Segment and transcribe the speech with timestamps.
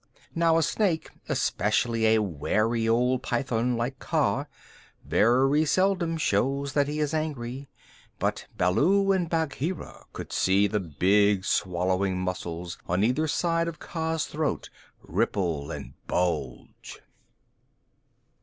[0.33, 4.47] Now a snake, especially a wary old python like Kaa,
[5.05, 7.69] very seldom shows that he is angry,
[8.17, 14.25] but Baloo and Bagheera could see the big swallowing muscles on either side of Kaa's
[14.25, 14.71] throat
[15.03, 17.03] ripple and bulge.